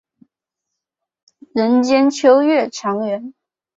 [1.53, 3.35] 人间秋月长圆。